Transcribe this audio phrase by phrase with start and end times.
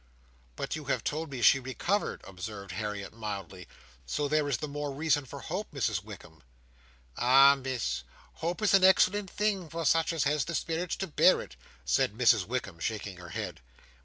[0.55, 3.67] "But you have told me she recovered," observed Harriet mildly;
[4.03, 6.41] "so there is the more reason for hope, Mrs Wickam."
[7.17, 8.01] "Ah, Miss,
[8.41, 12.13] hope is an excellent thing for such as has the spirits to bear it!" said
[12.17, 13.61] Mrs Wickam, shaking her head.